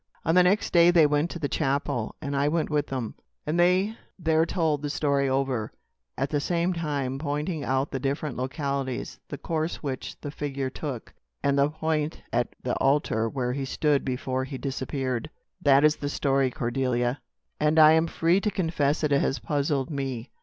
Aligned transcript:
"On 0.25 0.33
the 0.33 0.41
next 0.41 0.73
day 0.73 0.89
they 0.89 1.05
went 1.05 1.29
to 1.29 1.37
the 1.37 1.47
chapel; 1.47 2.15
and 2.23 2.35
I 2.35 2.47
went 2.47 2.71
with 2.71 2.87
them; 2.87 3.13
and 3.45 3.59
they 3.59 3.95
there 4.17 4.47
told 4.47 4.81
the 4.81 4.89
story 4.89 5.29
over, 5.29 5.71
at 6.17 6.31
the 6.31 6.39
same 6.39 6.73
time 6.73 7.19
pointing 7.19 7.63
out 7.63 7.91
the 7.91 7.99
different 7.99 8.35
localities 8.35 9.19
the 9.29 9.37
course 9.37 9.83
which 9.83 10.19
the 10.21 10.31
figure 10.31 10.71
took 10.71 11.13
and 11.43 11.55
the 11.59 11.69
point 11.69 12.23
at 12.33 12.47
the 12.63 12.73
altar 12.77 13.29
where 13.29 13.53
he 13.53 13.63
stood 13.63 14.03
before 14.03 14.43
he 14.43 14.57
disappeared. 14.57 15.29
"That 15.61 15.83
is 15.83 15.97
the 15.97 16.09
story, 16.09 16.49
Cordelia. 16.49 17.21
And 17.59 17.77
I 17.77 17.91
am 17.91 18.07
free 18.07 18.41
to 18.41 18.49
confess 18.49 19.03
it 19.03 19.11
has 19.11 19.37
puzzled 19.37 19.91
me. 19.91 20.31